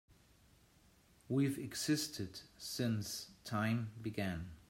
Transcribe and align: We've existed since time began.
We've 1.29 1.59
existed 1.59 2.39
since 2.57 3.27
time 3.43 3.91
began. 4.01 4.49